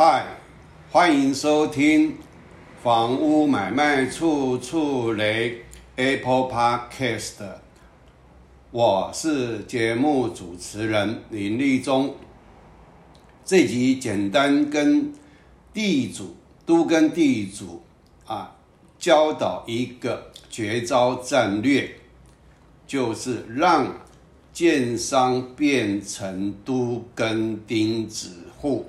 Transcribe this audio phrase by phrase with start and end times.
[0.00, 0.24] 嗨，
[0.92, 2.12] 欢迎收听
[2.84, 5.50] 《房屋买卖处处雷》
[5.96, 7.42] Apple Podcast，
[8.70, 12.14] 我是节目主持人林立忠。
[13.44, 15.12] 这集简单跟
[15.74, 17.82] 地主都跟地主
[18.24, 18.54] 啊
[19.00, 21.90] 教导一个绝招战略，
[22.86, 23.92] 就是让
[24.52, 28.30] 建商变成都跟钉子
[28.60, 28.86] 户。